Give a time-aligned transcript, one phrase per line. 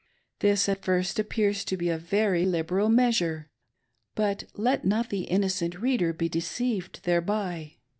[0.39, 3.51] This, at first, appears to be a very liberal measure;
[4.15, 7.75] but let not the innocent reader be deceived thereby.